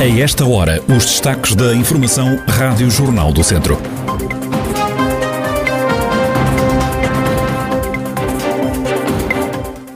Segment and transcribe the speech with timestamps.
[0.00, 3.76] A esta hora, os destaques da Informação Rádio Jornal do Centro.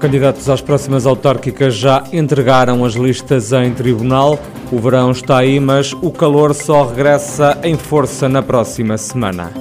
[0.00, 4.40] Candidatos às próximas autárquicas já entregaram as listas em tribunal.
[4.72, 9.52] O verão está aí, mas o calor só regressa em força na próxima semana.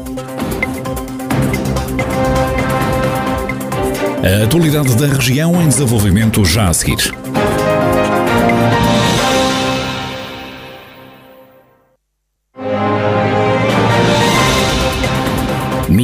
[4.23, 7.20] A atualidade da região em desenvolvimento já a seguir.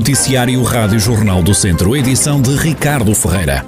[0.07, 3.66] Noticiário Rádio Jornal do Centro, edição de Ricardo Ferreira.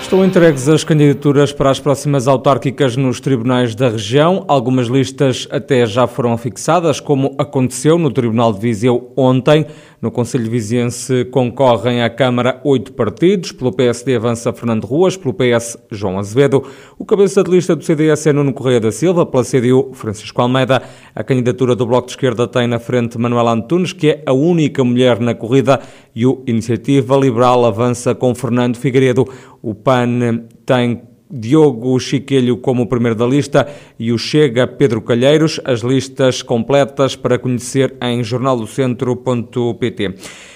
[0.00, 4.44] Estão entregues as candidaturas para as próximas autárquicas nos tribunais da região.
[4.46, 9.66] Algumas listas até já foram fixadas, como aconteceu no Tribunal de Viseu ontem.
[10.04, 13.52] No Conselho Viziense concorrem à Câmara oito partidos.
[13.52, 16.62] Pelo PSD avança Fernando Ruas, pelo PS João Azevedo.
[16.98, 20.82] O cabeça de lista do CDS é Nuno Correia da Silva, pela CDU Francisco Almeida.
[21.14, 24.84] A candidatura do Bloco de Esquerda tem na frente Manuela Antunes, que é a única
[24.84, 25.80] mulher na corrida,
[26.14, 29.26] e o Iniciativa Liberal avança com Fernando Figueiredo.
[29.62, 31.00] O PAN tem
[31.34, 33.66] Diogo Chiquelho como primeiro da lista
[33.98, 35.60] e o Chega Pedro Calheiros.
[35.64, 40.14] As listas completas para conhecer em jornaldocentro.pt.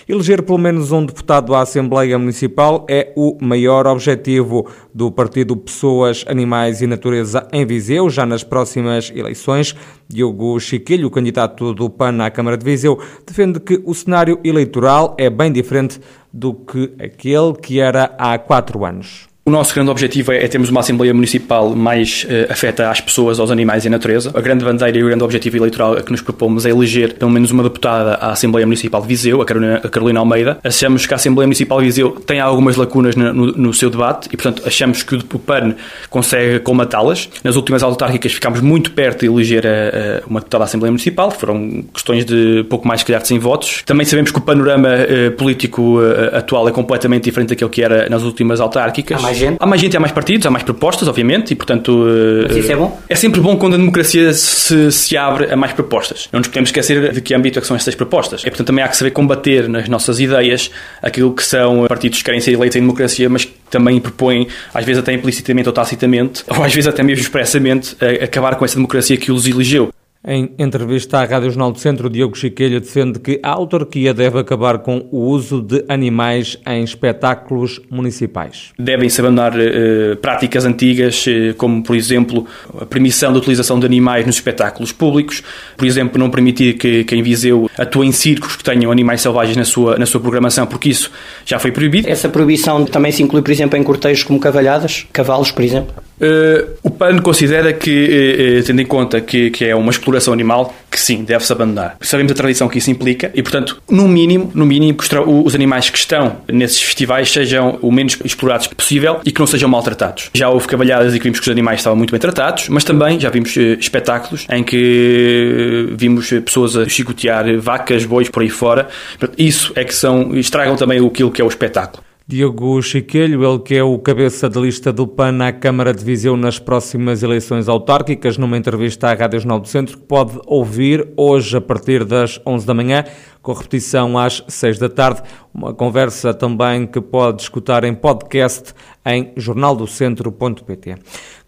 [0.09, 6.25] Eleger pelo menos um deputado à Assembleia Municipal é o maior objetivo do Partido Pessoas,
[6.27, 9.75] Animais e Natureza em Viseu, já nas próximas eleições.
[10.09, 15.29] Diogo Chiquilho, candidato do PAN à Câmara de Viseu, defende que o cenário eleitoral é
[15.29, 16.01] bem diferente
[16.33, 19.29] do que aquele que era há quatro anos.
[19.49, 23.41] O nosso grande objetivo é, é termos uma Assembleia Municipal mais uh, afeta às pessoas,
[23.41, 24.31] aos animais e à natureza.
[24.35, 27.51] A grande bandeira e o grande objetivo eleitoral que nos propomos é eleger pelo menos
[27.51, 30.59] uma deputada à Assembleia Municipal de Viseu, a Carolina, a Carolina Almeida.
[30.63, 34.29] Achamos que a Assembleia Municipal de Viseu tem algumas lacunas no, no, no seu debate
[34.31, 35.77] e, portanto, achamos que o PAN
[36.11, 37.31] consegue colmatá-las.
[37.43, 41.31] Nas últimas autárquicas ficámos muito perto de eleger a, a uma deputada à Assembleia Municipal,
[41.31, 43.83] foram questões de pouco mais, que de 100 votos.
[43.87, 48.11] Também sabemos que o panorama uh, político uh, atual é completamente diferente daquele que era
[48.11, 49.57] nas últimas autárquicas gente?
[49.59, 52.07] Há mais gente, há mais partidos, há mais propostas, obviamente, e portanto.
[52.47, 53.01] Mas isso é bom?
[53.09, 56.29] É sempre bom quando a democracia se, se abre a mais propostas.
[56.33, 58.43] Não nos podemos esquecer de que âmbito é que são estas propostas.
[58.43, 60.71] E portanto também há que saber combater nas nossas ideias
[61.03, 64.85] aquilo que são partidos que querem ser eleitos em democracia, mas que também propõem, às
[64.85, 69.17] vezes até implicitamente ou tacitamente, ou às vezes até mesmo expressamente, acabar com essa democracia
[69.17, 69.91] que os elegeu.
[70.27, 74.79] Em entrevista à Rádio Jornal do Centro, Diogo Chiquelho defende que a autarquia deve acabar
[74.79, 78.73] com o uso de animais em espetáculos municipais.
[78.77, 82.45] Devem-se abandonar uh, práticas antigas, uh, como, por exemplo,
[82.81, 85.41] a permissão da utilização de animais nos espetáculos públicos,
[85.77, 89.65] por exemplo, não permitir que quem Viseu atue em circos que tenham animais selvagens na
[89.65, 91.13] sua, na sua programação, porque isso
[91.47, 92.09] já foi proibido.
[92.09, 95.95] Essa proibição também se inclui, por exemplo, em cortejos como cavalhadas, cavalos, por exemplo?
[96.21, 100.75] Uh, o PAN considera que, tendo em conta que, que é uma exploração exploração animal,
[100.91, 101.97] que sim, deve-se abandonar.
[102.01, 104.99] Sabemos a tradição que isso implica e, portanto, no mínimo, no mínimo,
[105.45, 109.69] os animais que estão nesses festivais sejam o menos explorados possível e que não sejam
[109.69, 110.31] maltratados.
[110.33, 113.21] Já houve cavalhadas e que vimos que os animais estavam muito bem tratados, mas também
[113.21, 118.89] já vimos eh, espetáculos em que vimos pessoas a chicotear vacas, bois por aí fora.
[119.37, 122.08] Isso é que são, estragam também aquilo que é o espetáculo.
[122.31, 126.37] Diogo Chiquelho, ele que é o cabeça de lista do PAN à Câmara de Viseu
[126.37, 131.57] nas próximas eleições autárquicas, numa entrevista à Rádio Jornal do Centro, que pode ouvir hoje
[131.57, 133.03] a partir das 11 da manhã,
[133.49, 135.23] com repetição às 6 da tarde.
[135.55, 138.75] Uma conversa também que pode escutar em podcast
[139.07, 140.97] em jornaldocentro.pt.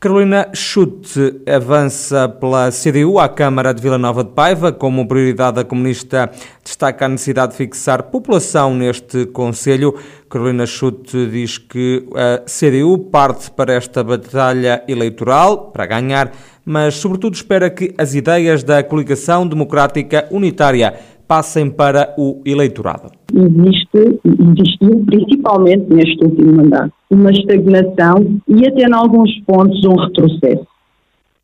[0.00, 4.72] Carolina Chute avança pela CDU à Câmara de Vila Nova de Paiva.
[4.72, 6.30] Como prioridade, a comunista
[6.64, 9.94] destaca a necessidade de fixar população neste Conselho.
[10.30, 16.32] Carolina Chute diz que a CDU parte para esta batalha eleitoral para ganhar,
[16.64, 20.94] mas, sobretudo, espera que as ideias da coligação democrática unitária
[21.30, 23.12] passem para o eleitorado?
[23.32, 30.66] Existe, existiu principalmente neste último mandato, uma estagnação e até em alguns pontos um retrocesso.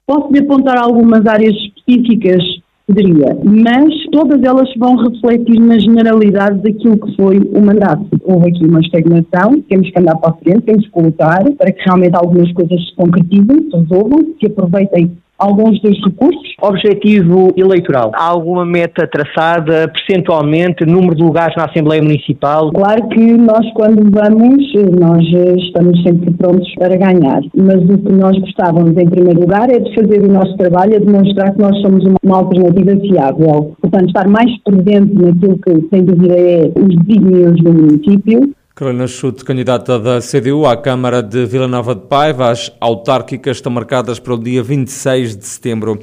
[0.04, 2.42] Posso-lhe apontar algumas áreas específicas?
[2.84, 8.06] Poderia, mas todas elas vão refletir na generalidade daquilo que foi o mandato.
[8.24, 11.82] Houve aqui uma estagnação, temos que andar para a frente, temos que lutar para que
[11.84, 16.54] realmente algumas coisas se concretizem, se resolvam, que aproveitem alguns dos recursos.
[16.60, 18.12] Objetivo eleitoral.
[18.14, 22.70] Há alguma meta traçada, percentualmente, número de lugares na Assembleia Municipal?
[22.72, 24.64] Claro que nós, quando vamos,
[24.98, 25.24] nós
[25.58, 27.42] estamos sempre prontos para ganhar.
[27.54, 31.00] Mas o que nós gostávamos, em primeiro lugar, é de fazer o nosso trabalho, é
[31.00, 33.76] demonstrar que nós somos uma alternativa fiável.
[33.80, 39.42] Portanto, estar mais presente naquilo que, sem dúvida, é os desígnios do município Carolina Chute,
[39.42, 44.34] candidata da CDU à Câmara de Vila Nova de Paiva, as autárquicas estão marcadas para
[44.34, 45.98] o dia 26 de setembro.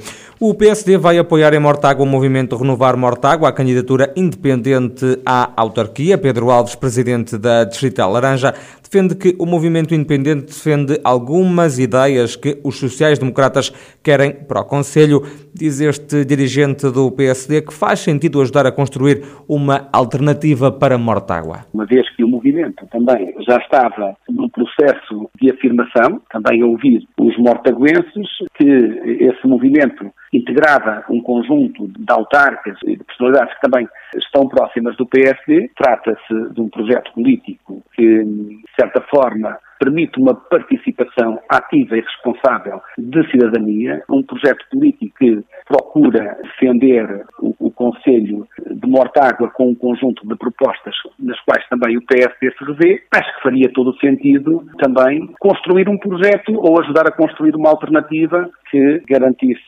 [0.46, 6.18] O PSD vai apoiar em Mortágua o movimento Renovar Mortágua, a candidatura independente à autarquia.
[6.18, 8.52] Pedro Alves, presidente da Distrital Laranja,
[8.82, 13.70] defende que o movimento independente defende algumas ideias que os sociais-democratas
[14.02, 15.22] querem para o Conselho.
[15.54, 21.64] Diz este dirigente do PSD que faz sentido ajudar a construir uma alternativa para Mortágua.
[21.72, 27.02] Uma vez que o movimento também já estava num processo de afirmação, também a ouvir
[27.18, 33.88] os mortaguenses, que esse movimento integrava um conjunto de autarcas e de personalidades que também
[34.16, 35.70] estão próximas do PSD.
[35.76, 42.80] Trata-se de um projeto político que, de certa forma, permite uma participação ativa e responsável
[42.96, 49.74] de cidadania, um projeto político que procura defender o, o Conselho de Mortágua com um
[49.74, 53.98] conjunto de propostas nas quais também o PSD se revê, acho que faria todo o
[53.98, 59.60] sentido também construir um projeto ou ajudar a construir uma alternativa que garantisse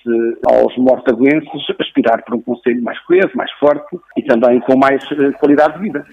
[0.47, 1.51] aos mortaguenses
[1.81, 5.81] aspirar para um Conselho mais coeso, mais forte e também com mais eh, qualidade de
[5.81, 6.07] vida.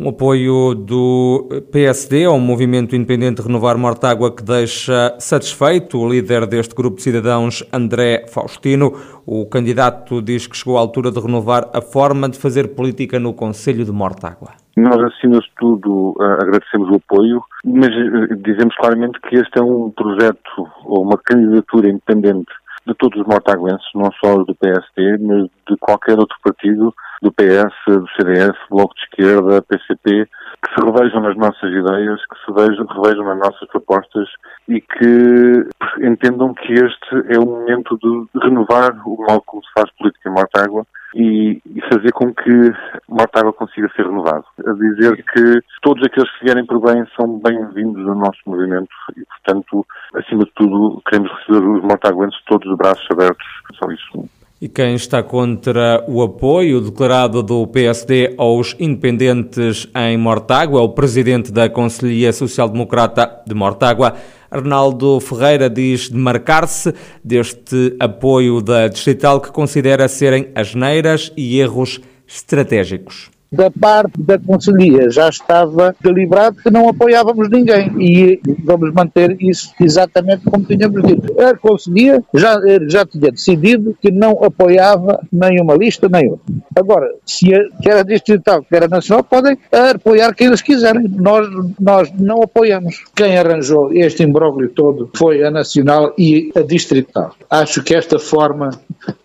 [0.00, 6.72] Um apoio do PSD ao movimento independente Renovar Mortágua que deixa satisfeito o líder deste
[6.72, 8.92] grupo de cidadãos, André Faustino.
[9.26, 13.34] O candidato diz que chegou à altura de renovar a forma de fazer política no
[13.34, 14.50] Conselho de Mortágua.
[14.76, 19.90] Nós, acima de tudo, agradecemos o apoio, mas eh, dizemos claramente que este é um
[19.90, 22.52] projeto ou uma candidatura independente
[22.86, 27.74] de todos os mortaguenses, não só do PSD, mas de qualquer outro partido, do PS,
[27.86, 30.28] do CDS, Bloco de Esquerda, PCP,
[30.62, 34.28] que se revejam nas nossas ideias, que se revejam, revejam nas nossas propostas
[34.68, 35.68] e que
[36.00, 40.32] entendam que este é o momento de renovar o modo como se faz política em
[40.32, 42.72] Mortágua e, e fazer com que
[43.08, 44.44] Mortágua consiga ser renovado.
[44.66, 49.24] A dizer que todos aqueles que vierem por bem são bem-vindos no nosso movimento e,
[49.24, 53.46] portanto, acima de tudo, queremos receber os mortaguenses todos de braços abertos.
[53.74, 54.37] Só isso.
[54.60, 60.88] E quem está contra o apoio declarado do PSD aos independentes em Mortágua é o
[60.88, 64.14] presidente da Conselhia Social Democrata de Mortágua.
[64.50, 73.30] Arnaldo Ferreira diz demarcar-se deste apoio da Distrital que considera serem asneiras e erros estratégicos
[73.50, 79.72] da parte da Conselhia já estava deliberado que não apoiávamos ninguém e vamos manter isso
[79.80, 81.40] exatamente como tínhamos dito.
[81.40, 82.56] A Conselhia já,
[82.86, 86.54] já tinha decidido que não apoiava nenhuma lista nem outra.
[86.76, 89.56] Agora, se a, quer a distrital, quer a nacional, podem
[89.94, 91.08] apoiar quem eles quiserem.
[91.08, 91.48] Nós,
[91.80, 93.04] nós não apoiamos.
[93.14, 97.34] Quem arranjou este imbróglio todo foi a nacional e a distrital.
[97.48, 98.70] Acho que esta forma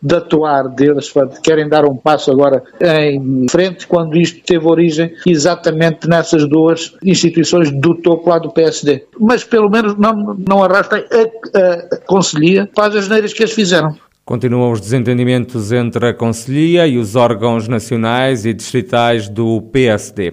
[0.01, 1.11] de atuar deles,
[1.43, 6.93] querem dar um passo agora em frente quando quando isto teve origem exatamente nessas duas
[7.03, 9.05] instituições do topo lá do PSD.
[9.19, 13.53] Mas pelo menos não, não arrastem a, a, a Conselhia para as neiras que eles
[13.53, 13.95] fizeram.
[14.25, 20.31] Continuam os desentendimentos entre a Conselhia e os órgãos nacionais e distritais do PSD.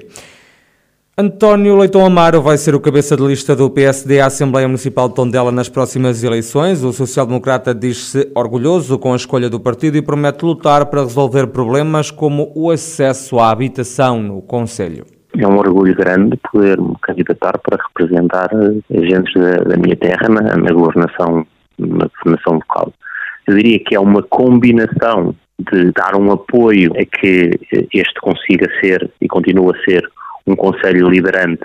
[1.18, 5.14] António Leitão Amaro vai ser o cabeça de lista do PSD à Assembleia Municipal de
[5.16, 6.82] Tondela nas próximas eleições.
[6.82, 12.10] O social-democrata diz-se orgulhoso com a escolha do partido e promete lutar para resolver problemas
[12.10, 15.04] como o acesso à habitação no Conselho.
[15.36, 18.48] É um orgulho grande poder me candidatar para representar
[18.90, 21.46] agentes da, da minha terra na, na governação,
[21.78, 22.92] na governação local.
[23.46, 25.34] Eu diria que é uma combinação
[25.70, 27.50] de dar um apoio a que
[27.92, 30.10] este consiga ser e continue a ser
[30.50, 31.62] um conselho liderante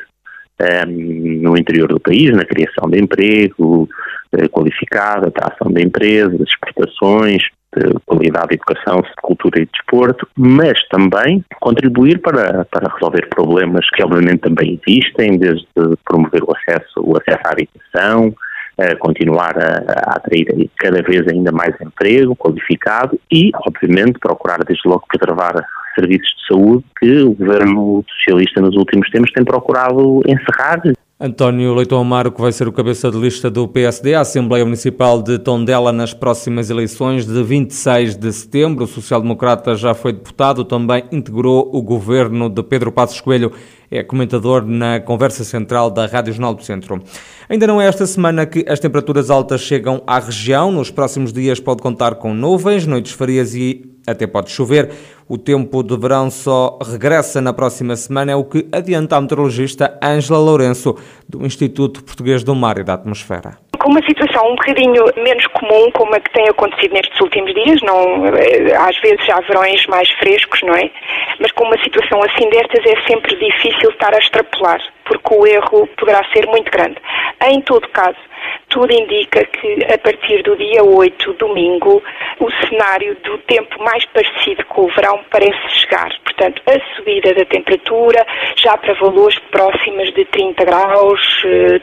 [0.60, 3.89] um, ehm, no interior do país, na criação de emprego
[4.34, 7.44] uh, qualificado, atração de empresas, exportações,
[7.75, 13.86] de qualidade de educação, cultura e de desporto, mas também contribuir para, para resolver problemas
[13.89, 15.68] que obviamente também existem, desde
[16.06, 21.51] promover o acesso, o acesso à habitação, uh, continuar a, a, atrair cada vez ainda
[21.51, 25.56] mais emprego qualificado e, obviamente, procurar desde logo preservar
[25.96, 30.82] serviços de saúde que o governo socialista nos últimos tempos tem procurado encerrar.
[31.18, 35.24] António Leitão Amaro, que vai ser o cabeça de lista do PSD à Assembleia Municipal
[35.24, 38.84] de Tondela nas próximas eleições de 26 de setembro.
[38.84, 43.54] O social-democrata já foi deputado, também integrou o governo de Pedro Passos Coelho.
[43.89, 47.01] É comentador na conversa central da Rádio Jornal do Centro.
[47.48, 50.72] Ainda não é esta semana que as temperaturas altas chegam à região.
[50.72, 54.92] Nos próximos dias pode contar com nuvens, noites frias e até pode chover.
[55.27, 59.98] O tempo de verão só regressa na próxima semana, é o que adianta a meteorologista
[60.04, 60.96] Ângela Lourenço,
[61.27, 66.15] do Instituto Português do Mar e da Atmosfera uma situação um bocadinho menos comum, como
[66.15, 70.62] a que tem acontecido nestes últimos dias, não, eh, às vezes há verões mais frescos,
[70.63, 70.89] não é?
[71.39, 75.88] Mas com uma situação assim destas é sempre difícil estar a extrapolar, porque o erro
[75.98, 76.98] poderá ser muito grande.
[77.44, 78.18] Em todo caso,
[78.70, 82.02] tudo indica que a partir do dia 8, domingo,
[82.40, 86.10] o cenário do tempo mais parecido com o verão parece chegar.
[86.24, 88.26] Portanto, a subida da temperatura
[88.58, 91.22] já para valores próximas de 30 graus,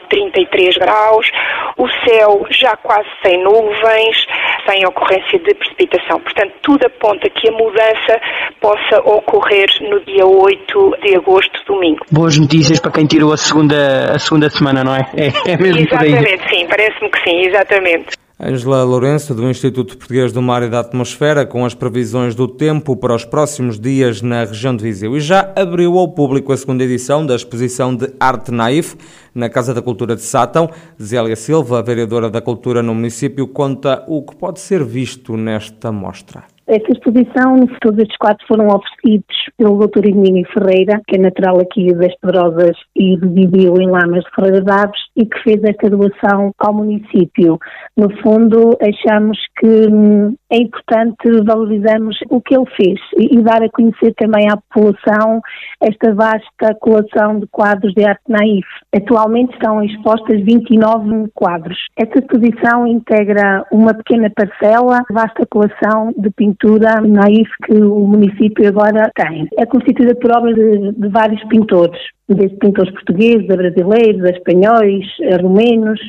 [0.09, 1.31] 33 eh, graus,
[1.77, 4.25] o céu já quase sem nuvens,
[4.69, 6.19] sem ocorrência de precipitação.
[6.19, 8.21] Portanto, tudo aponta que a mudança
[8.61, 12.05] possa ocorrer no dia 8 de agosto, domingo.
[12.11, 15.07] Boas notícias para quem tirou a segunda, a segunda semana, não é?
[15.15, 18.07] É, é mesmo Exatamente, sim, parece-me que sim, exatamente.
[18.39, 22.97] Angela Lourenço, do Instituto Português do Mar e da Atmosfera, com as previsões do tempo
[22.97, 25.15] para os próximos dias na região de Viseu.
[25.15, 28.95] E já abriu ao público a segunda edição da exposição de Arte Naif,
[29.33, 30.67] na Casa da Cultura de Sátão.
[30.99, 36.52] Zélia Silva, vereadora da Cultura no município, conta o que pode ser visto nesta mostra.
[36.65, 40.05] Esta exposição, todos estes quadros foram oferecidos pelo Dr.
[40.05, 44.71] Edmínio Ferreira, que é natural aqui das Pedrosas e residiu em Lamas de Ferreira de
[44.71, 47.59] Aves e que fez esta doação ao município.
[47.97, 53.69] No fundo, achamos que hum, é importante valorizarmos o que ele fez e, dar a
[53.69, 55.41] conhecer também à população
[55.81, 58.65] esta vasta coleção de quadros de arte naif.
[58.95, 61.77] Atualmente estão expostas 29 quadros.
[61.97, 68.67] Esta exposição integra uma pequena parcela, vasta coleção de pinturas pintura naif que o município
[68.67, 69.47] agora tem.
[69.57, 75.05] É constituída por obras de, de vários pintores, desde pintores portugueses, brasileiros, espanhóis,
[75.41, 75.99] romenos,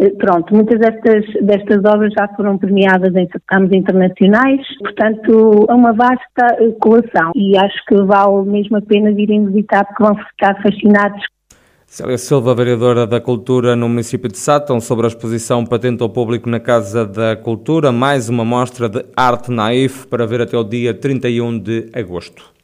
[0.00, 5.92] eh, pronto, muitas destas, destas obras já foram premiadas em certames internacionais, portanto é uma
[5.92, 7.32] vasta coleção.
[7.34, 11.22] E acho que vale mesmo a pena virem visitar porque vão ficar fascinados
[11.88, 16.48] Célia Silva, vereadora da Cultura no município de Sátão, sobre a exposição Patente ao Público
[16.48, 20.92] na Casa da Cultura, mais uma mostra de arte naif para ver até o dia
[20.92, 22.55] 31 de agosto.